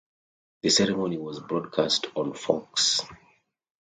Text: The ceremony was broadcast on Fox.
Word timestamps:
The 0.63 0.71
ceremony 0.71 1.19
was 1.19 1.41
broadcast 1.43 2.07
on 2.15 2.33
Fox. 2.33 3.01